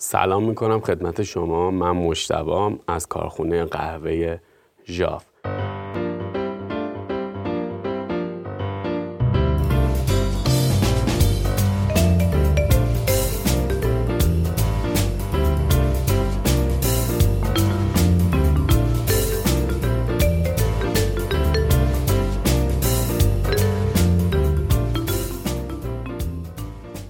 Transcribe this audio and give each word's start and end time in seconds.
سلام 0.00 0.44
می‌کنم 0.44 0.80
خدمت 0.80 1.22
شما. 1.22 1.70
من 1.70 1.90
مشتبام 1.90 2.78
از 2.88 3.06
کارخونه 3.06 3.64
قهوه 3.64 4.38
ژاف. 4.86 5.24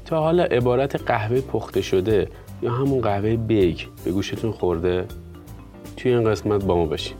تا 0.06 0.20
حالا 0.20 0.42
عبارت 0.42 1.02
قهوه 1.02 1.40
پخته 1.40 1.80
شده 1.80 2.28
یا 2.62 2.72
همون 2.72 3.00
قهوه 3.00 3.36
بیک 3.36 3.88
به 4.04 4.12
گوشتون 4.12 4.52
خورده 4.52 5.06
توی 5.96 6.14
این 6.14 6.30
قسمت 6.30 6.64
با 6.64 6.76
ما 6.76 6.86
باشین. 6.86 7.16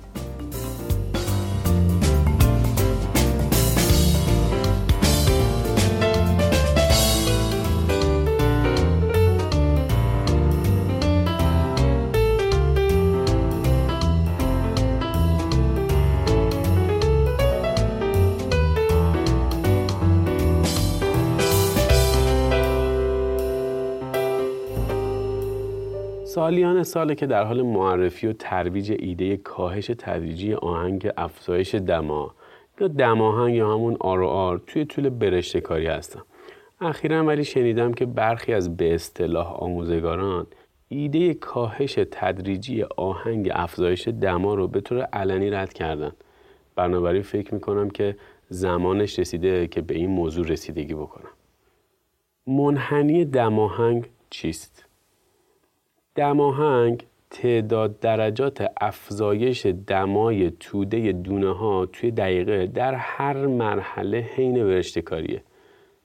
سالیان 26.48 26.82
ساله 26.82 27.14
که 27.14 27.26
در 27.26 27.44
حال 27.44 27.62
معرفی 27.62 28.26
و 28.26 28.32
ترویج 28.32 28.96
ایده 28.98 29.36
کاهش 29.36 29.86
تدریجی 29.86 30.54
آهنگ 30.54 31.10
افزایش 31.16 31.74
دما 31.74 32.34
یا 32.80 32.88
دماهنگ 32.88 33.54
یا 33.54 33.72
همون 33.72 33.96
آر 34.00 34.24
آر 34.24 34.60
توی 34.66 34.84
طول 34.84 35.08
برشته 35.08 35.60
کاری 35.60 35.86
هستم 35.86 36.22
اخیرا 36.80 37.24
ولی 37.24 37.44
شنیدم 37.44 37.92
که 37.92 38.06
برخی 38.06 38.52
از 38.52 38.76
به 38.76 38.94
اصطلاح 38.94 39.52
آموزگاران 39.52 40.46
ایده 40.88 41.34
کاهش 41.34 41.98
تدریجی 42.10 42.82
آهنگ 42.82 43.50
افزایش 43.52 44.08
دما 44.08 44.54
رو 44.54 44.68
به 44.68 44.80
طور 44.80 45.00
علنی 45.00 45.50
رد 45.50 45.72
کردن. 45.72 46.12
بنابراین 46.76 47.22
فکر 47.22 47.54
می‌کنم 47.54 47.90
که 47.90 48.16
زمانش 48.48 49.18
رسیده 49.18 49.66
که 49.66 49.80
به 49.80 49.94
این 49.94 50.10
موضوع 50.10 50.46
رسیدگی 50.46 50.94
بکنم. 50.94 51.30
منحنی 52.46 53.24
دماهنگ 53.24 54.08
چیست؟ 54.30 54.87
دماهنگ 56.18 57.06
تعداد 57.30 58.00
درجات 58.00 58.66
افزایش 58.80 59.66
دمای 59.66 60.50
توده 60.50 61.12
دونه 61.12 61.52
ها 61.54 61.86
توی 61.86 62.10
دقیقه 62.10 62.66
در 62.66 62.94
هر 62.94 63.46
مرحله 63.46 64.18
حین 64.18 64.62
ورشته 64.62 65.02
کاریه. 65.02 65.42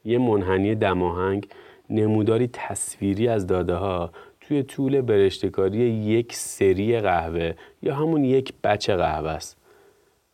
یه 0.06 0.18
منحنی 0.18 0.76
دماهنگ 0.76 1.48
نموداری 1.90 2.50
تصویری 2.54 3.28
از 3.28 3.48
داده 3.48 3.76
ها 3.76 4.12
توی 4.42 4.64
طول 4.64 5.02
برشتکاری 5.02 5.80
یک 5.80 6.34
سری 6.34 7.00
قهوه 7.00 7.54
یا 7.82 7.96
همون 7.96 8.24
یک 8.24 8.54
بچه 8.64 8.96
قهوه 8.96 9.30
است. 9.30 9.58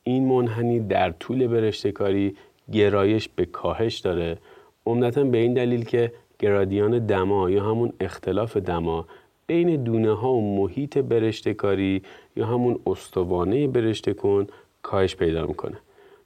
این 0.04 0.28
منحنی 0.28 0.80
در 0.80 1.12
طول 1.12 1.48
برشتکاری 1.48 2.36
گرایش 2.72 3.30
به 3.30 3.46
کاهش 3.46 4.00
داره 4.00 4.38
عمدتا 4.86 5.24
به 5.24 5.38
این 5.38 5.54
دلیل 5.54 5.86
که 5.86 6.12
گرادیان 6.40 7.06
دما 7.06 7.50
یا 7.50 7.64
همون 7.64 7.94
اختلاف 8.00 8.58
دما 8.58 9.06
بین 9.50 9.84
دونه 9.84 10.14
ها 10.14 10.34
و 10.34 10.56
محیط 10.56 10.98
برشته 10.98 11.54
کاری 11.54 12.02
یا 12.36 12.46
همون 12.46 12.80
استوانه 12.88 13.68
برشته 13.68 14.14
کن 14.14 14.48
کاهش 14.82 15.16
پیدا 15.16 15.46
می‌کنه. 15.46 15.78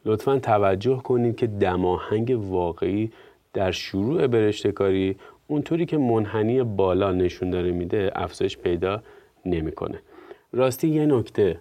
لطفا 0.05 0.39
توجه 0.39 0.97
کنید 0.97 1.35
که 1.35 1.47
دماهنگ 1.47 2.37
واقعی 2.51 3.11
در 3.53 3.71
شروع 3.71 4.27
برشته 4.27 4.71
کاری 4.71 5.15
اونطوری 5.47 5.85
که 5.85 5.97
منحنی 5.97 6.63
بالا 6.63 7.11
نشون 7.11 7.49
داره 7.49 7.71
میده 7.71 8.11
افزایش 8.15 8.57
پیدا 8.57 9.01
نمی‌کنه. 9.45 9.99
راستی 10.53 10.87
یه 10.87 11.05
نکته. 11.05 11.59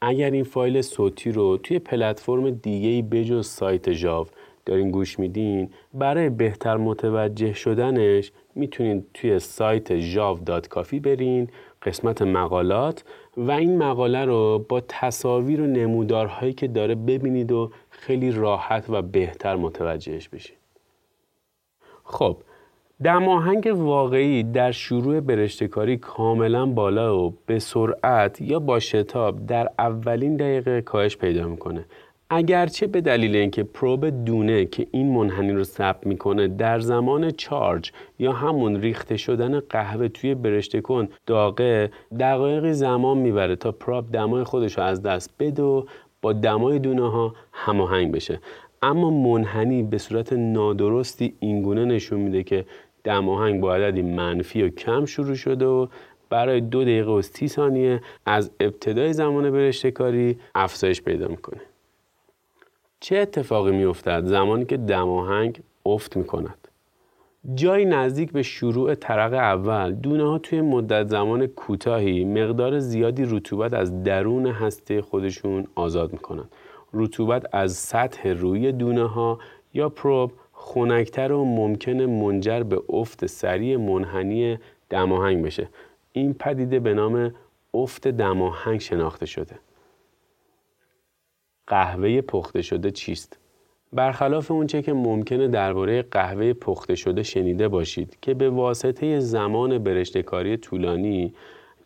اگر 0.00 0.30
این 0.30 0.44
فایل 0.44 0.82
صوتی 0.82 1.32
رو 1.32 1.56
توی 1.56 1.78
پلتفرم 1.78 2.50
دیگه 2.50 3.08
بجز 3.08 3.46
سایت 3.46 3.90
جاو 3.90 4.26
دارین 4.66 4.90
گوش 4.90 5.18
میدین 5.18 5.70
برای 5.94 6.30
بهتر 6.30 6.76
متوجه 6.76 7.52
شدنش 7.52 8.32
می‌تونید 8.54 9.06
توی 9.14 9.38
سایت 9.38 10.00
jav.کافی 10.00 11.00
برین 11.00 11.48
قسمت 11.82 12.22
مقالات 12.22 13.04
و 13.36 13.50
این 13.50 13.78
مقاله 13.78 14.24
رو 14.24 14.66
با 14.68 14.80
تصاویر 14.88 15.60
و 15.60 15.66
نمودارهایی 15.66 16.52
که 16.52 16.68
داره 16.68 16.94
ببینید 16.94 17.52
و 17.52 17.70
خیلی 17.90 18.30
راحت 18.30 18.84
و 18.88 19.02
بهتر 19.02 19.56
متوجهش 19.56 20.28
بشید. 20.28 20.56
خب 22.04 22.36
دماهنگ 23.04 23.72
واقعی 23.76 24.42
در 24.42 24.72
شروع 24.72 25.20
برشتکاری 25.20 25.96
کاملا 25.96 26.66
بالا 26.66 27.18
و 27.18 27.34
به 27.46 27.58
سرعت 27.58 28.40
یا 28.40 28.58
با 28.58 28.78
شتاب 28.78 29.46
در 29.46 29.68
اولین 29.78 30.36
دقیقه 30.36 30.80
کاهش 30.80 31.16
پیدا 31.16 31.48
می‌کنه 31.48 31.84
اگرچه 32.36 32.86
به 32.86 33.00
دلیل 33.00 33.36
اینکه 33.36 33.62
پروب 33.62 34.24
دونه 34.24 34.64
که 34.64 34.86
این 34.90 35.12
منحنی 35.12 35.52
رو 35.52 35.64
ثبت 35.64 36.06
می‌کنه 36.06 36.48
در 36.48 36.80
زمان 36.80 37.30
چارج 37.30 37.92
یا 38.18 38.32
همون 38.32 38.80
ریخته 38.80 39.16
شدن 39.16 39.60
قهوه 39.60 40.08
توی 40.08 40.34
برشته 40.34 40.80
کن 40.80 41.08
داغه 41.26 41.90
دقایقی 42.20 42.72
زمان 42.72 43.18
می‌بره 43.18 43.56
تا 43.56 43.72
پروب 43.72 44.12
دمای 44.12 44.44
خودش 44.44 44.78
رو 44.78 44.84
از 44.84 45.02
دست 45.02 45.30
بده 45.38 45.62
و 45.62 45.84
با 46.22 46.32
دمای 46.32 46.78
دونه 46.78 47.10
ها 47.10 47.34
هماهنگ 47.52 48.12
بشه. 48.12 48.40
اما 48.82 49.10
منحنی 49.10 49.82
به 49.82 49.98
صورت 49.98 50.32
نادرستی 50.32 51.34
اینگونه 51.40 51.84
نشون 51.84 52.20
میده 52.20 52.42
که 52.42 52.64
دماهنگ 53.04 53.60
با 53.60 53.74
عددی 53.74 54.02
منفی 54.02 54.62
و 54.62 54.68
کم 54.68 55.04
شروع 55.04 55.34
شده 55.34 55.66
و 55.66 55.86
برای 56.30 56.60
دو 56.60 56.82
دقیقه 56.82 57.10
و 57.10 57.22
سی 57.22 57.48
ثانیه 57.48 58.00
از 58.26 58.50
ابتدای 58.60 59.12
زمان 59.12 59.50
برشته 59.50 59.90
کاری 59.90 60.38
افزایش 60.54 61.02
پیدا 61.02 61.28
می‌کنه. 61.28 61.60
چه 63.04 63.16
اتفاقی 63.16 63.70
میافتد 63.70 64.26
زمانی 64.26 64.64
که 64.64 64.76
دماهنگ 64.76 65.60
افت 65.86 66.16
می 66.16 66.24
کند؟ 66.24 66.68
جایی 67.54 67.84
نزدیک 67.84 68.32
به 68.32 68.42
شروع 68.42 68.94
طرق 68.94 69.32
اول 69.32 69.94
دونه 69.94 70.28
ها 70.28 70.38
توی 70.38 70.60
مدت 70.60 71.08
زمان 71.08 71.46
کوتاهی 71.46 72.24
مقدار 72.24 72.78
زیادی 72.78 73.24
رطوبت 73.26 73.72
از 73.74 74.02
درون 74.02 74.46
هسته 74.46 75.02
خودشون 75.02 75.66
آزاد 75.74 76.12
می 76.12 76.18
کنند. 76.18 76.48
رطوبت 76.92 77.46
از 77.52 77.72
سطح 77.72 78.28
روی 78.28 78.72
دونه 78.72 79.08
ها 79.08 79.38
یا 79.74 79.88
پروب 79.88 80.32
خنکتر 80.52 81.32
و 81.32 81.44
ممکن 81.44 81.96
منجر 82.02 82.62
به 82.62 82.82
افت 82.88 83.26
سریع 83.26 83.76
منحنی 83.76 84.58
دماهنگ 84.90 85.44
بشه. 85.44 85.68
این 86.12 86.34
پدیده 86.34 86.80
به 86.80 86.94
نام 86.94 87.34
افت 87.74 88.08
دماهنگ 88.08 88.80
شناخته 88.80 89.26
شده. 89.26 89.54
قهوه 91.66 92.20
پخته 92.20 92.62
شده 92.62 92.90
چیست؟ 92.90 93.38
برخلاف 93.92 94.50
اونچه 94.50 94.82
که 94.82 94.92
ممکنه 94.92 95.48
درباره 95.48 96.02
قهوه 96.02 96.52
پخته 96.52 96.94
شده 96.94 97.22
شنیده 97.22 97.68
باشید 97.68 98.18
که 98.22 98.34
به 98.34 98.50
واسطه 98.50 99.20
زمان 99.20 99.78
برشتکاری 99.78 100.56
طولانی 100.56 101.34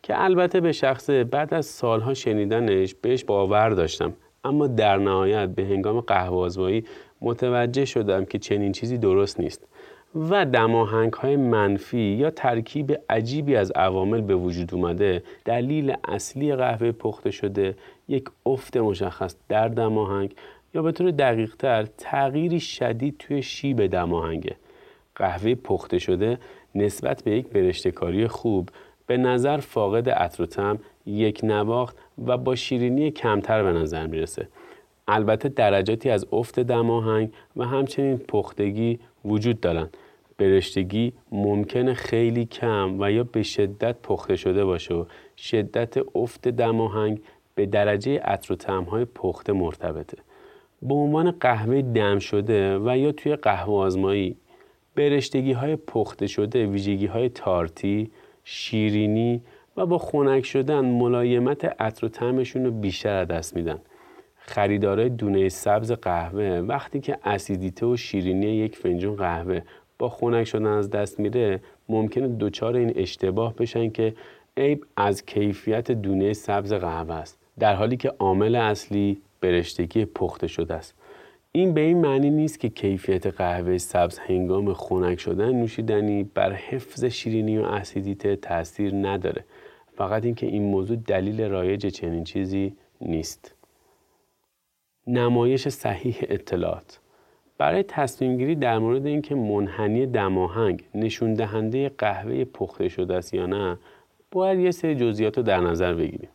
که 0.03 0.23
البته 0.23 0.61
به 0.61 0.71
شخص 0.71 1.09
بعد 1.09 1.53
از 1.53 1.65
سالها 1.65 2.13
شنیدنش 2.13 2.95
بهش 2.95 3.23
باور 3.23 3.69
داشتم 3.69 4.13
اما 4.43 4.67
در 4.67 4.97
نهایت 4.97 5.49
به 5.49 5.63
هنگام 5.63 5.99
قهوه 5.99 6.81
متوجه 7.21 7.85
شدم 7.85 8.25
که 8.25 8.39
چنین 8.39 8.71
چیزی 8.71 8.97
درست 8.97 9.39
نیست 9.39 9.67
و 10.15 10.45
دماهنگ 10.45 11.13
های 11.13 11.35
منفی 11.35 11.99
یا 11.99 12.29
ترکیب 12.29 12.99
عجیبی 13.09 13.55
از 13.55 13.71
عوامل 13.71 14.21
به 14.21 14.35
وجود 14.35 14.73
اومده 14.73 15.23
دلیل 15.45 15.95
اصلی 16.07 16.55
قهوه 16.55 16.91
پخته 16.91 17.31
شده 17.31 17.75
یک 18.07 18.23
افت 18.45 18.77
مشخص 18.77 19.35
در 19.49 19.67
دماهنگ 19.67 20.35
یا 20.73 20.81
به 20.81 20.91
طور 20.91 21.11
دقیق 21.11 21.55
تر 21.55 21.85
تغییری 21.97 22.59
شدید 22.59 23.15
توی 23.19 23.41
شیب 23.41 23.87
دماهنگه. 23.87 24.55
قهوه 25.15 25.55
پخته 25.55 25.99
شده 25.99 26.37
نسبت 26.75 27.23
به 27.23 27.31
یک 27.31 27.47
برشتکاری 27.47 28.27
خوب 28.27 28.69
به 29.07 29.17
نظر 29.17 29.57
فاقد 29.57 30.09
عطر 30.09 30.77
یک 31.05 31.39
نواخت 31.43 31.97
و 32.25 32.37
با 32.37 32.55
شیرینی 32.55 33.11
کمتر 33.11 33.63
به 33.63 33.71
نظر 33.71 34.07
می‌رسه. 34.07 34.47
البته 35.07 35.49
درجاتی 35.49 36.09
از 36.09 36.25
افت 36.31 36.59
دماهنگ 36.59 37.33
و 37.57 37.65
همچنین 37.65 38.17
پختگی 38.17 38.99
وجود 39.25 39.59
دارند 39.59 39.97
برشتگی 40.39 41.13
ممکنه 41.31 41.93
خیلی 41.93 42.45
کم 42.45 42.95
و 42.99 43.11
یا 43.11 43.23
به 43.23 43.43
شدت 43.43 43.95
پخته 44.03 44.35
شده 44.35 44.65
باشه 44.65 44.93
و 44.93 45.05
شدت 45.37 45.97
افت 46.15 46.47
دماهنگ 46.47 47.21
به 47.55 47.65
درجه 47.65 48.19
عطر 48.19 48.53
و 48.53 48.55
طعمهای 48.55 49.05
پخته 49.05 49.53
مرتبطه 49.53 50.17
به 50.81 50.93
عنوان 50.93 51.31
قهوه 51.31 51.81
دم 51.81 52.19
شده 52.19 52.79
و 52.79 52.97
یا 52.97 53.11
توی 53.11 53.35
قهوه 53.35 53.73
آزمایی 53.73 54.37
برشتگی 54.95 55.51
های 55.51 55.75
پخته 55.75 56.27
شده 56.27 56.65
ویژگی 56.65 57.05
های 57.05 57.29
تارتی، 57.29 58.11
شیرینی 58.43 59.41
و 59.77 59.85
با 59.85 59.97
خنک 59.97 60.45
شدن 60.45 60.85
ملایمت 60.85 61.65
عطر 61.81 62.05
و 62.05 62.09
طعمشون 62.09 62.65
رو 62.65 62.71
بیشتر 62.71 63.13
از 63.13 63.27
دست 63.27 63.55
میدن. 63.55 63.79
خریدارای 64.49 65.09
دونه 65.09 65.49
سبز 65.49 65.91
قهوه 65.91 66.43
وقتی 66.67 66.99
که 66.99 67.17
اسیدیته 67.23 67.85
و 67.85 67.97
شیرینی 67.97 68.45
یک 68.45 68.75
فنجون 68.75 69.15
قهوه 69.15 69.61
با 69.99 70.09
خنک 70.09 70.43
شدن 70.43 70.65
از 70.65 70.89
دست 70.89 71.19
میره 71.19 71.59
ممکنه 71.89 72.35
دچار 72.39 72.75
این 72.75 72.93
اشتباه 72.95 73.55
بشن 73.55 73.89
که 73.89 74.13
عیب 74.57 74.85
از 74.97 75.25
کیفیت 75.25 75.91
دونه 75.91 76.33
سبز 76.33 76.73
قهوه 76.73 77.13
است. 77.13 77.39
در 77.59 77.75
حالی 77.75 77.97
که 77.97 78.09
عامل 78.09 78.55
اصلی 78.55 79.21
برشتگی 79.41 80.05
پخته 80.05 80.47
شده 80.47 80.73
است. 80.73 80.95
این 81.51 81.73
به 81.73 81.81
این 81.81 82.01
معنی 82.01 82.29
نیست 82.29 82.59
که 82.59 82.69
کیفیت 82.69 83.27
قهوه 83.27 83.77
سبز 83.77 84.19
هنگام 84.19 84.73
خنک 84.73 85.19
شدن 85.19 85.51
نوشیدنی 85.51 86.23
بر 86.23 86.53
حفظ 86.53 87.05
شیرینی 87.05 87.57
و 87.57 87.63
اسیدیته 87.63 88.35
تاثیر 88.35 88.93
نداره. 88.95 89.45
فقط 89.97 90.25
اینکه 90.25 90.45
این 90.45 90.63
موضوع 90.63 90.97
دلیل 90.97 91.41
رایج 91.41 91.87
چنین 91.87 92.23
چیزی 92.23 92.75
نیست. 93.01 93.55
نمایش 95.07 95.67
صحیح 95.67 96.17
اطلاعات. 96.21 96.99
برای 97.59 97.83
تصمیم 97.83 98.37
گیری 98.37 98.55
در 98.55 98.79
مورد 98.79 99.05
اینکه 99.05 99.35
منحنی 99.35 100.05
دماهنگ 100.05 100.83
نشون 100.95 101.33
دهنده 101.33 101.89
قهوه 101.97 102.45
پخته 102.45 102.87
شده 102.87 103.15
است 103.15 103.33
یا 103.33 103.45
نه 103.45 103.77
باید 104.31 104.59
یه 104.59 104.71
سری 104.71 104.95
جزئیات 104.95 105.37
رو 105.37 105.43
در 105.43 105.59
نظر 105.59 105.93
بگیریم. 105.93 106.29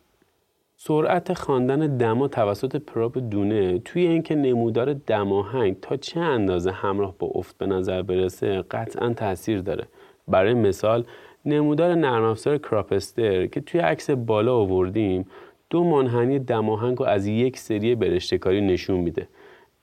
سرعت 0.77 1.33
خواندن 1.33 1.97
دما 1.97 2.27
توسط 2.27 2.75
پراپ 2.75 3.17
دونه 3.17 3.79
توی 3.79 4.07
اینکه 4.07 4.35
نمودار 4.35 4.93
دماهنگ 4.93 5.79
تا 5.81 5.97
چه 5.97 6.19
اندازه 6.19 6.71
همراه 6.71 7.15
با 7.19 7.27
افت 7.27 7.57
به 7.57 7.65
نظر 7.65 8.01
برسه 8.01 8.61
قطعا 8.61 9.13
تاثیر 9.13 9.61
داره. 9.61 9.83
برای 10.27 10.53
مثال 10.53 11.05
نمودار 11.45 11.95
نرم 11.95 12.23
افزار 12.23 12.57
کراپستر 12.57 13.45
که 13.45 13.61
توی 13.61 13.81
عکس 13.81 14.09
بالا 14.09 14.55
آوردیم 14.55 15.25
دو 15.69 15.83
منحنی 15.83 16.39
دماهنگ 16.39 16.97
رو 16.97 17.05
از 17.05 17.27
یک 17.27 17.57
سری 17.57 17.95
برشتکاری 17.95 18.61
نشون 18.61 18.99
میده. 18.99 19.27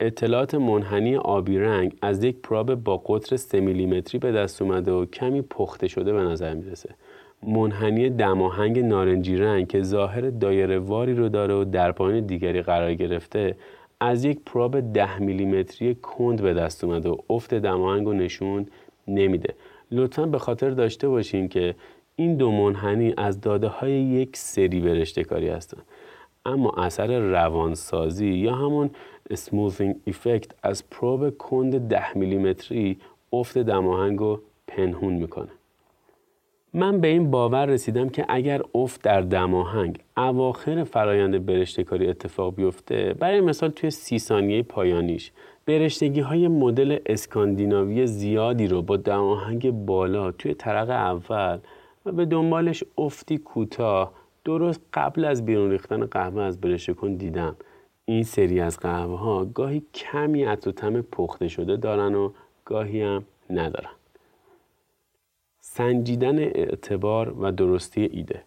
اطلاعات 0.07 0.55
منحنی 0.55 1.17
آبی 1.17 1.59
رنگ 1.59 1.97
از 2.03 2.25
یک 2.25 2.37
پراب 2.43 2.75
با 2.75 2.97
قطر 2.97 3.37
3 3.37 3.61
میلیمتری 3.61 4.19
به 4.19 4.33
دست 4.33 4.63
اومده 4.63 4.93
و 4.93 5.05
کمی 5.05 5.43
پخته 5.43 5.89
شده 5.89 6.13
به 6.13 6.21
نظر 6.21 6.55
می‌رسه. 6.55 6.91
منحنی 7.43 8.11
دماهنگ 8.11 8.79
نارنجی 8.79 9.37
رنگ 9.37 9.69
که 9.69 9.83
ظاهر 9.83 10.31
دایره 10.31 10.79
واری 10.79 11.15
رو 11.15 11.29
داره 11.29 11.55
و 11.55 11.65
در 11.65 11.93
پایین 11.93 12.27
دیگری 12.27 12.63
قرار 12.63 12.95
گرفته 12.95 13.57
از 14.01 14.25
یک 14.25 14.39
پراب 14.47 14.93
10 14.93 15.19
میلیمتری 15.19 15.95
کند 15.95 16.43
به 16.43 16.55
دست 16.55 16.85
اومده 16.85 17.09
و 17.09 17.17
افت 17.31 17.55
دماهنگ 17.55 18.07
رو 18.07 18.13
نشون 18.13 18.67
نمیده. 19.09 19.55
لطفا 19.91 20.27
به 20.27 20.39
خاطر 20.39 20.71
داشته 20.71 21.09
باشین 21.09 21.49
که 21.49 21.75
این 22.17 22.37
دو 22.37 22.51
منحنی 22.51 23.15
از 23.17 23.41
داده 23.41 23.69
های 23.69 23.93
یک 23.93 24.37
سری 24.37 24.81
برشته 24.81 25.25
کاری 25.25 25.49
هستند. 25.49 25.83
اما 26.47 26.71
اثر 26.71 27.19
روانسازی 27.19 28.29
یا 28.29 28.55
همون 28.55 28.91
smoothing 29.31 30.11
effect 30.11 30.49
از 30.63 30.91
پروب 30.91 31.39
کند 31.39 31.89
10 31.89 32.19
میلیمتری 32.19 32.99
افت 33.33 33.59
دماهنگ 33.59 34.19
رو 34.19 34.41
پنهون 34.67 35.13
می‌کنه. 35.13 35.49
من 36.75 37.01
به 37.01 37.09
این 37.09 37.31
باور 37.31 37.67
رسیدم 37.67 38.09
که 38.09 38.27
اگر 38.29 38.63
افت 38.75 39.03
در 39.03 39.21
دماهنگ 39.21 39.99
اواخر 40.17 40.85
فرایند 40.85 41.47
برشتکاری 41.47 42.09
اتفاق 42.09 42.55
بیفته 42.55 43.15
برای 43.19 43.41
مثال 43.41 43.71
توی 43.71 43.91
سی 43.91 44.19
ثانیه 44.19 44.63
پایانیش 44.63 45.33
برشتگی 45.67 46.21
های 46.21 46.49
مدل 46.49 46.99
اسکاندیناوی 47.07 48.07
زیادی 48.07 48.67
رو 48.67 48.83
با 48.83 48.97
دماهنگ 48.97 49.71
بالا 49.71 50.33
توی 50.33 50.55
طرق 50.55 50.91
اول 50.91 51.59
و 52.07 52.13
به 52.13 52.25
دنبالش 52.25 52.85
افتی 52.99 53.39
کوتاه 53.39 54.13
درست 54.45 54.81
قبل 54.93 55.25
از 55.25 55.45
بیرون 55.45 55.71
ریختن 55.71 56.07
قهوه 56.07 56.43
از 56.43 56.61
برشته 56.61 56.95
کن 56.95 57.15
دیدم. 57.15 57.57
این 58.05 58.23
سری 58.23 58.61
از 58.61 58.81
قهوه 58.81 59.19
ها 59.19 59.45
گاهی 59.45 59.83
کمی 59.95 60.45
عطر 60.45 60.69
و 60.69 60.73
تم 60.73 61.03
پخته 61.03 61.49
شده 61.49 61.77
دارن 61.77 62.15
و 62.15 62.33
گاهی 62.65 63.03
هم 63.03 63.25
ندارن. 63.51 63.91
سنجیدن 65.61 66.39
اعتبار 66.39 67.43
و 67.43 67.53
درستی 67.53 68.03
ایده. 68.13 68.43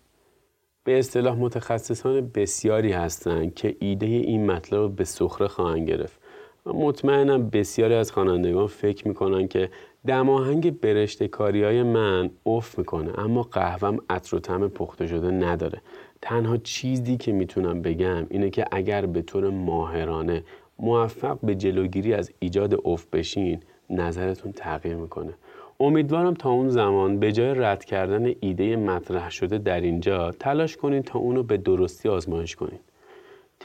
به 0.84 1.00
اصطلاح 1.00 1.38
متخصصان 1.38 2.32
بسیاری 2.36 2.92
هستند 2.92 3.54
که 3.54 3.76
ایده 3.80 4.06
این 4.06 4.52
مطلب 4.52 4.80
رو 4.80 4.90
به 4.90 5.04
سخره 5.04 5.48
خواهند 5.48 5.90
گرفت. 5.90 6.20
و 6.66 6.74
مطمئنم 6.74 7.50
بسیاری 7.50 7.94
از 7.94 8.12
خوانندگان 8.12 8.68
فکر 8.68 9.08
می‌کنن 9.08 9.48
که 9.48 9.70
دماهنگ 10.08 10.80
برشته 10.80 11.28
کاری 11.28 11.64
های 11.64 11.84
من 11.84 12.30
اوف 12.44 12.78
می‌کنه 12.78 13.20
اما 13.20 13.42
قهوهم 13.42 14.00
عطر 14.10 14.36
و 14.36 14.40
تم 14.40 14.68
پخته 14.68 15.08
شده 15.08 15.32
نداره. 15.32 15.82
تنها 16.22 16.58
چیزی 16.58 17.18
که 17.18 17.32
می‌تونم 17.32 17.82
بگم 17.82 18.28
اینه 18.30 18.50
که 18.50 18.66
اگر 18.72 19.06
به 19.06 19.22
طور 19.22 19.50
ماهرانه 19.50 20.44
موفق 20.80 21.38
به 21.44 21.56
جلوگیری 21.56 22.14
از 22.14 22.32
ایجاد 22.40 22.74
اوف 22.84 23.06
بشین 23.14 23.60
نظرتون 23.90 24.52
تغییر 24.52 24.96
می‌کنه. 24.96 25.34
امیدوارم 25.80 26.34
تا 26.34 26.50
اون 26.50 26.70
زمان 26.70 27.20
به 27.20 27.32
جای 27.32 27.54
رد 27.54 27.86
کردن 27.86 28.32
ایده 28.40 28.76
مطرح 28.76 29.32
شده 29.32 29.58
در 29.58 29.82
اینجا 29.82 30.32
تلاش 30.32 30.78
کنید 30.78 31.04
تا 31.04 31.20
اونو 31.20 31.44
به 31.44 31.58
درستی 31.58 32.10
آزمایش 32.10 32.56
کنید 32.56 32.80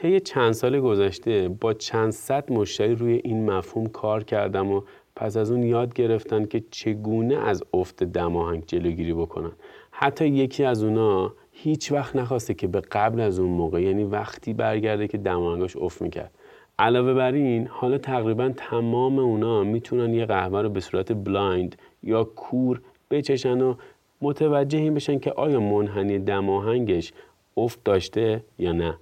طی 0.01 0.19
چند 0.19 0.51
سال 0.51 0.79
گذشته 0.79 1.49
با 1.49 1.73
چند 1.73 2.11
صد 2.11 2.51
مشتری 2.51 2.95
روی 2.95 3.21
این 3.23 3.51
مفهوم 3.51 3.85
کار 3.85 4.23
کردم 4.23 4.71
و 4.71 4.81
پس 5.15 5.37
از 5.37 5.51
اون 5.51 5.63
یاد 5.63 5.93
گرفتن 5.93 6.45
که 6.45 6.63
چگونه 6.71 7.35
از 7.35 7.63
افت 7.73 8.03
دماهنگ 8.03 8.63
جلوگیری 8.67 9.13
بکنن. 9.13 9.51
حتی 9.91 10.27
یکی 10.27 10.63
از 10.63 10.83
اونا 10.83 11.33
هیچ 11.51 11.91
وقت 11.91 12.15
نخواسته 12.15 12.53
که 12.53 12.67
به 12.67 12.81
قبل 12.81 13.19
از 13.19 13.39
اون 13.39 13.49
موقع 13.49 13.81
یعنی 13.81 14.03
وقتی 14.03 14.53
برگرده 14.53 15.07
که 15.07 15.17
دماهنگاش 15.17 15.77
افت 15.77 16.01
می‌کرد. 16.01 16.31
علاوه 16.79 17.13
بر 17.13 17.31
این 17.31 17.67
حالا 17.67 17.97
تقریبا 17.97 18.51
تمام 18.57 19.19
اونا 19.19 19.63
می‌تونن 19.63 20.13
یه 20.13 20.25
قهوه 20.25 20.61
رو 20.61 20.69
به 20.69 20.79
صورت 20.79 21.13
blind 21.13 21.75
یا 22.03 22.23
کور 22.23 22.81
بچشن 23.11 23.61
و 23.61 23.75
متوجه 24.21 24.79
این 24.79 24.93
بشن 24.93 25.19
که 25.19 25.31
آیا 25.31 25.59
منحنی 25.59 26.19
دماهنگش 26.19 27.13
افت 27.57 27.79
داشته 27.83 28.43
یا 28.59 28.71
نه. 28.71 28.97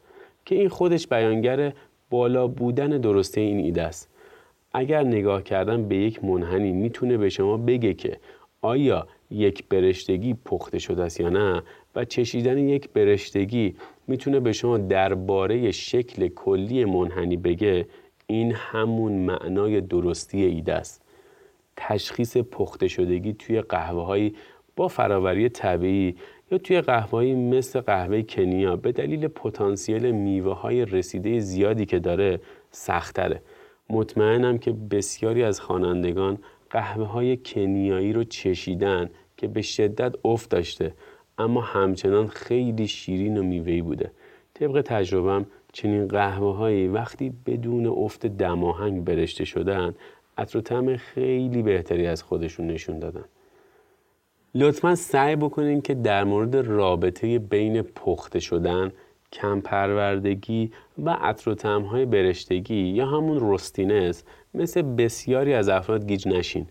که 0.50 0.56
این 0.56 0.70
خودش 0.70 1.08
بیانگر 1.08 1.74
بالا 2.10 2.48
بودن 2.48 2.90
درسته 2.90 3.42
این 3.42 3.60
ایده 3.60 3.84
است. 3.84 4.10
اگر 4.74 5.04
نگاه 5.04 5.44
کردن 5.44 5.88
به 5.88 5.96
یک 5.96 6.24
منحنی 6.24 6.72
می‌تونه 6.72 7.18
به 7.18 7.30
شما 7.30 7.58
بگه 7.58 7.94
که 7.94 8.18
آیا 8.62 9.08
یک 9.32 9.68
برشتگی 9.68 10.34
پخته 10.46 10.80
شده 10.80 11.04
است 11.04 11.20
یا 11.20 11.30
نه 11.30 11.64
و 11.96 12.06
چشیدن 12.06 12.58
یک 12.58 12.90
برشتگی 12.90 13.76
می‌تونه 14.08 14.40
به 14.40 14.52
شما 14.52 14.78
درباره 14.78 15.72
شکل 15.72 16.28
کلی 16.28 16.86
منحنی 16.86 17.38
بگه 17.38 17.88
این 18.28 18.52
همون 18.52 19.12
معنای 19.12 19.82
درستی 19.82 20.44
ایده 20.44 20.74
است. 20.74 21.02
تشخیص 21.78 22.38
پخته 22.38 22.88
شدگی 22.88 23.34
توی 23.34 23.62
قهوه 23.62 24.30
با 24.76 24.88
فراوری 24.88 25.50
طبیعی 25.50 26.16
یا 26.52 26.58
توی 26.58 26.82
قهوه‌ای 26.82 27.36
مثل 27.36 27.82
قهوه 27.82 28.22
کنیا 28.22 28.76
به 28.76 28.92
دلیل 28.92 29.28
پتانسیل 29.28 30.12
میوه 30.12 30.54
های 30.54 30.86
رسیده 30.86 31.40
زیادی 31.40 31.86
که 31.86 32.00
داره 32.00 32.40
سختره 32.72 33.42
مطمئنم 33.90 34.58
که 34.58 34.72
بسیاری 34.72 35.44
از 35.44 35.62
خوانندگان 35.62 36.38
قهوه 36.70 37.06
های 37.06 37.38
کنیایی 37.38 38.14
رو 38.14 38.24
چشیدن 38.24 39.10
که 39.38 39.48
به 39.48 39.62
شدت 39.62 40.16
افت 40.26 40.50
داشته 40.50 40.94
اما 41.38 41.62
همچنان 41.62 42.28
خیلی 42.28 42.88
شیرین 42.88 43.38
و 43.38 43.44
میوهی 43.44 43.82
بوده. 43.82 44.12
طبق 44.54 44.82
تجربم 44.86 45.46
چنین 45.74 46.08
قهوه 46.08 46.56
هایی 46.56 46.88
وقتی 46.88 47.34
بدون 47.46 47.88
افت 47.88 48.26
دماهنگ 48.26 49.04
برشته 49.04 49.46
شدن 49.46 49.96
عطر 50.38 50.82
و 50.82 50.98
خیلی 50.98 51.62
بهتری 51.62 52.08
از 52.08 52.24
خودشون 52.24 52.68
نشون 52.68 53.00
دادن. 53.00 53.26
لطفا 54.56 54.96
سعی 54.96 55.36
بکنین 55.36 55.82
که 55.82 55.94
در 55.94 56.24
مورد 56.24 56.56
رابطه 56.56 57.40
بین 57.40 57.82
پخته 57.82 58.40
شدن 58.40 58.92
کم 59.32 59.62
پروردگی 59.62 60.72
و 61.04 61.10
عطر 61.22 61.52
و 61.52 61.80
های 61.80 62.06
برشتگی 62.06 62.76
یا 62.76 63.06
همون 63.06 63.54
رستینس 63.54 64.24
مثل 64.54 64.82
بسیاری 64.82 65.54
از 65.54 65.70
افراد 65.70 66.08
گیج 66.08 66.28
نشین. 66.28 66.68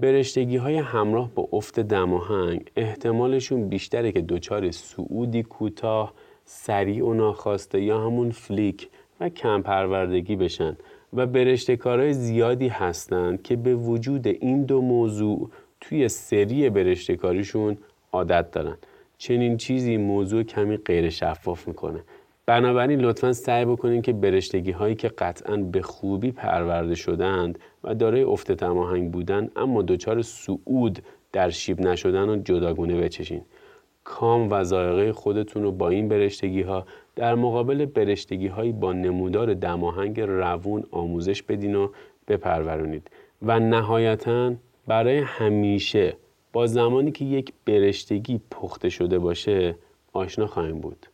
برشتگی 0.00 0.56
های 0.56 0.76
همراه 0.76 1.30
با 1.34 1.48
افت 1.52 1.80
دماهنگ 1.80 2.70
احتمالشون 2.76 3.68
بیشتره 3.68 4.12
که 4.12 4.20
دچار 4.20 4.70
سعودی 4.70 5.42
کوتاه 5.42 6.12
سریع 6.44 7.06
و 7.06 7.14
ناخواسته 7.14 7.82
یا 7.82 8.00
همون 8.00 8.30
فلیک 8.30 8.88
و 9.20 9.28
کم 9.28 9.62
پروردگی 9.62 10.36
بشن. 10.36 10.76
و 11.12 11.26
برشتکارهای 11.26 12.12
زیادی 12.12 12.68
هستند 12.68 13.42
که 13.42 13.56
به 13.56 13.74
وجود 13.74 14.26
این 14.26 14.64
دو 14.64 14.80
موضوع 14.80 15.50
توی 15.80 16.08
سری 16.08 16.70
برشتکاریشون 16.70 17.78
عادت 18.12 18.50
دارن. 18.50 18.76
چنین 19.18 19.56
چیزی 19.56 19.96
موضوع 19.96 20.42
کمی 20.42 20.76
غیر 20.76 21.10
شفاف 21.10 21.68
می‌کنه. 21.68 22.00
بنابراین 22.46 23.00
لطفا 23.00 23.32
سعی 23.32 23.64
بکنید 23.64 24.04
که 24.04 24.12
برشتگی 24.12 24.70
هایی 24.70 24.94
که 24.94 25.08
قطعا 25.08 25.56
به 25.56 25.82
خوبی 25.82 26.32
پرورده 26.32 26.94
شدند 26.94 27.58
و 27.84 27.94
دارای 27.94 28.22
افت 28.22 28.52
تماهنگ 28.52 29.10
بودن 29.12 29.50
اما 29.56 29.82
دچار 29.82 30.22
سعود 30.22 30.98
در 31.32 31.50
شیب 31.50 31.80
نشدن 31.80 32.28
و 32.28 32.36
جداگونه 32.36 33.00
بچشین. 33.00 33.42
کام 34.04 34.50
و 34.50 34.64
ذائقه 34.64 35.12
خودتون 35.12 35.62
رو 35.62 35.72
با 35.72 35.88
این 35.88 36.08
برشتگی 36.08 36.62
ها 36.62 36.86
در 37.16 37.34
مقابل 37.34 37.84
برشتگی 37.84 38.46
هایی 38.46 38.72
با 38.72 38.92
نمودار 38.92 39.54
دماهنگ 39.54 40.20
روون 40.20 40.84
آموزش 40.90 41.42
بدین 41.42 41.74
و 41.74 41.88
بپرورونید. 42.28 43.10
و 43.42 43.60
نهایتا 43.60 44.52
برای 44.86 45.18
همیشه 45.18 46.16
با 46.52 46.66
زمانی 46.66 47.12
که 47.12 47.24
یک 47.24 47.52
برشتگی 47.64 48.40
پخته 48.50 48.88
شده 48.88 49.18
باشه 49.18 49.76
آشنا 50.12 50.46
خواهیم 50.46 50.80
بود. 50.80 51.06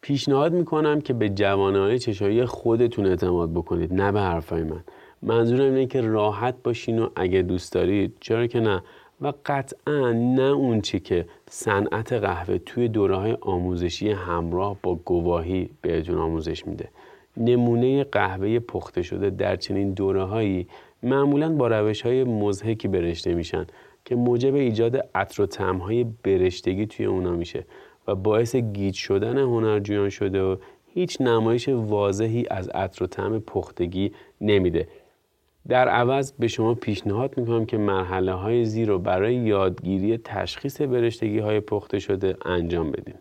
پیشنهاد 0.00 0.52
می‌کنم 0.52 1.00
که 1.00 1.12
به 1.12 1.28
جوانه 1.28 1.78
های 1.78 1.98
چشایی 1.98 2.44
خودتون 2.44 3.06
اعتماد 3.06 3.52
بکنید 3.52 3.94
نه 3.94 4.12
به 4.12 4.20
حرفای 4.20 4.62
من. 4.62 4.84
منظورم 5.22 5.60
اینه 5.60 5.86
که 5.86 6.00
راحت 6.00 6.54
باشین 6.64 6.98
و 6.98 7.08
اگه 7.16 7.42
دوست 7.42 7.72
دارید 7.72 8.16
چرا 8.20 8.46
که 8.46 8.60
نه؟ 8.60 8.82
و 9.20 9.32
قطعا 9.46 10.12
نه 10.12 10.42
اون 10.42 10.80
چی 10.80 11.00
که 11.00 11.26
صنعت 11.50 12.12
قهوه 12.12 12.58
توی 12.58 12.88
دوره 12.88 13.16
های 13.16 13.36
آموزشی 13.40 14.10
همراه 14.10 14.76
با 14.82 14.94
گواهی 14.94 15.70
بهتون 15.82 16.18
آموزش 16.18 16.66
میده. 16.66 16.88
نمونه 17.36 18.04
قهوه 18.04 18.58
پخته 18.58 19.02
شده 19.02 19.30
در 19.30 19.56
چنین 19.56 19.92
دوره 19.92 20.24
هایی 20.24 20.66
معمولا 21.02 21.52
با 21.52 21.68
روش 21.68 22.02
های 22.02 22.24
مزهکی 22.24 22.88
برشته 22.88 23.34
میشن 23.34 23.66
که 24.04 24.16
موجب 24.16 24.54
ایجاد 24.54 25.08
عطر 25.14 25.42
و 25.42 25.78
های 25.78 26.04
برشتگی 26.04 26.86
توی 26.86 27.06
اونا 27.06 27.30
میشه 27.30 27.64
و 28.06 28.14
باعث 28.14 28.56
گیج 28.56 28.94
شدن 28.94 29.38
هنرجویان 29.38 30.08
شده 30.08 30.42
و 30.42 30.56
هیچ 30.86 31.20
نمایش 31.20 31.68
واضحی 31.68 32.46
از 32.50 32.68
عطر 32.68 33.04
و 33.04 33.06
طعم 33.06 33.38
پختگی 33.38 34.12
نمیده 34.40 34.88
در 35.68 35.88
عوض 35.88 36.32
به 36.32 36.48
شما 36.48 36.74
پیشنهاد 36.74 37.38
می‌کنم 37.38 37.66
که 37.66 37.78
مرحله 37.78 38.32
های 38.32 38.64
زیر 38.64 38.88
رو 38.88 38.98
برای 38.98 39.34
یادگیری 39.34 40.18
تشخیص 40.18 40.80
برشتگی 40.80 41.38
های 41.38 41.60
پخته 41.60 41.98
شده 41.98 42.36
انجام 42.44 42.90
بدین. 42.90 43.14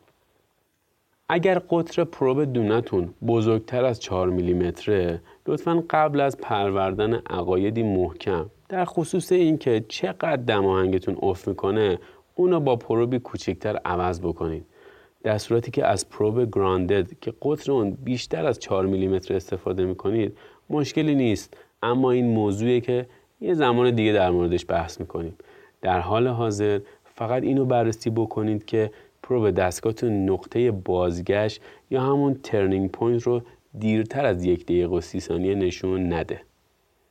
اگر 1.31 1.59
قطر 1.69 2.03
پروب 2.03 2.43
دونتون 2.43 3.13
بزرگتر 3.27 3.85
از 3.85 3.99
4 3.99 4.29
میلیمتره 4.29 5.21
لطفا 5.47 5.83
قبل 5.89 6.21
از 6.21 6.37
پروردن 6.37 7.13
عقایدی 7.13 7.83
محکم 7.83 8.45
در 8.69 8.85
خصوص 8.85 9.31
اینکه 9.31 9.85
چقدر 9.87 10.35
دماهنگتون 10.35 11.17
افت 11.21 11.47
می‌کنه 11.47 11.99
اونو 12.35 12.59
با 12.59 12.75
پروبی 12.75 13.19
کوچکتر 13.19 13.77
عوض 13.85 14.21
بکنید. 14.21 14.65
در 15.23 15.37
صورتی 15.37 15.71
که 15.71 15.85
از 15.85 16.09
پروب 16.09 16.51
گراندد 16.51 17.19
که 17.21 17.33
قطر 17.41 17.71
اون 17.71 17.97
بیشتر 18.03 18.45
از 18.45 18.59
4 18.59 18.85
میلیمتر 18.85 19.35
استفاده 19.35 19.85
می‌کنید 19.85 20.37
مشکلی 20.69 21.15
نیست. 21.15 21.57
اما 21.83 22.11
این 22.11 22.27
موضوعی 22.27 22.81
که 22.81 23.05
یه 23.41 23.53
زمان 23.53 23.95
دیگه 23.95 24.13
در 24.13 24.31
موردش 24.31 24.65
بحث 24.69 24.99
می‌کنیم. 24.99 25.35
در 25.81 25.99
حال 25.99 26.27
حاضر 26.27 26.79
فقط 27.15 27.43
اینو 27.43 27.65
بررسی 27.65 28.09
بکنید 28.09 28.65
که 28.65 28.91
probe 29.29 29.51
دستگاهتون 29.51 30.29
نقطه 30.29 30.71
بازگشت 30.71 31.61
یا 31.89 32.01
همون 32.01 32.39
turning 32.43 32.91
point 32.91 33.23
رو 33.23 33.41
دیرتر 33.79 34.25
از 34.25 34.45
یک 34.45 34.63
دقیقه 34.63 34.95
و 34.95 35.01
سی 35.01 35.19
ثانیه 35.19 35.55
نشون 35.55 36.13
نده. 36.13 36.41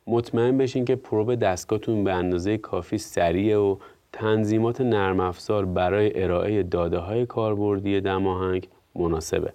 مطمئن 0.07 0.59
بشین 0.59 0.85
که 0.85 0.97
probe 0.97 1.35
دستگاهتون 1.35 2.05
به 2.05 2.13
اندازه 2.13 2.59
کافی 2.59 2.99
سریع 2.99 3.59
و 3.59 3.77
تنظیمات 4.13 4.81
نرم 4.81 5.21
افزار 5.21 5.65
برای 5.65 6.23
ارائه 6.23 6.63
داده 6.63 6.99
های 6.99 7.27
کاربردی 7.27 8.01
دماهنگ 8.01 8.69
مناسبه. 8.95 9.53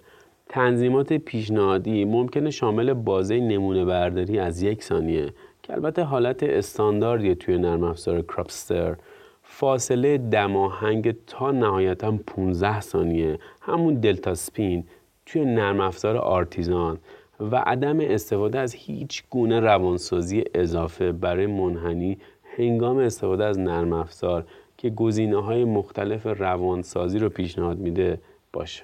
تنظیمات 0.48 1.12
پیشنهادی 1.12 2.04
ممکنه 2.04 2.50
شامل 2.50 2.92
بازه 2.92 3.40
نمونه 3.40 3.84
برداری 3.84 4.38
از 4.38 4.62
یک 4.62 4.82
ثانیه 4.82 5.32
که 5.62 5.72
البته 5.72 6.02
حالت 6.02 6.42
استانداردی 6.42 7.34
توی 7.34 7.58
نرم 7.58 7.84
افزار 7.84 8.22
کراپستر 8.22 8.96
فاصله 9.46 10.18
دماهنگ 10.18 11.14
تا 11.26 11.50
نهایتا 11.50 12.18
15 12.26 12.80
ثانیه 12.80 13.38
همون 13.60 13.94
دلتا 13.94 14.34
سپین 14.34 14.84
توی 15.26 15.44
نرم 15.44 15.80
افزار 15.80 16.16
آرتیزان 16.16 16.98
و 17.40 17.56
عدم 17.56 18.00
استفاده 18.00 18.58
از 18.58 18.74
هیچ 18.74 19.24
گونه 19.30 19.60
روانسازی 19.60 20.44
اضافه 20.54 21.12
برای 21.12 21.46
منحنی 21.46 22.18
هنگام 22.56 22.98
استفاده 22.98 23.44
از 23.44 23.58
نرم 23.58 23.92
افزار 23.92 24.44
که 24.78 24.90
گزینه 24.90 25.42
های 25.42 25.64
مختلف 25.64 26.26
روانسازی 26.26 27.18
رو 27.18 27.28
پیشنهاد 27.28 27.78
میده 27.78 28.18
باشه 28.52 28.82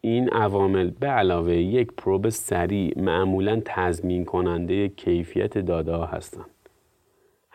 این 0.00 0.28
عوامل 0.28 0.90
به 0.90 1.06
علاوه 1.06 1.56
یک 1.56 1.92
پروب 1.92 2.28
سریع 2.28 2.98
معمولا 3.00 3.62
تضمین 3.64 4.24
کننده 4.24 4.88
کیفیت 4.88 5.58
داده 5.58 5.92
ها 5.92 6.06
هستند. 6.06 6.46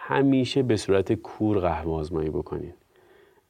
همیشه 0.06 0.64
به 0.64 0.78
صورت 0.78 1.14
کور 1.14 1.60
قهوه 1.60 1.94
آزمایی 1.94 2.30
بکنید. 2.30 2.74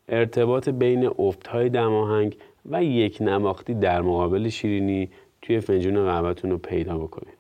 ارتباط 0.10 0.70
بین 0.70 1.12
های 1.50 1.70
دماهنگ 1.70 2.38
و 2.66 2.84
یک 2.84 3.18
نواختی 3.22 3.74
در 3.74 4.02
مقابل 4.02 4.50
شیرینی 4.50 5.10
توی 5.42 5.60
فنجون 5.60 6.06
قهوهتون 6.06 6.52
رو 6.52 6.58
پیدا 6.58 6.98
بکنید. 6.98 7.38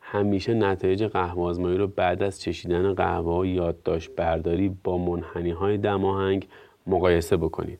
همیشه 0.00 0.54
نتایج 0.54 1.04
قهوه 1.04 1.42
آزمایی 1.42 1.78
رو 1.78 1.86
بعد 1.86 2.22
از 2.22 2.40
چشیدن 2.40 2.94
قهوه 2.94 3.48
یادداشت 3.48 4.10
برداری 4.16 4.76
با 4.84 4.98
منحنی 4.98 5.50
های 5.50 5.78
دماهنگ 5.78 6.48
مقایسه 6.86 7.36
بکنید. 7.36 7.78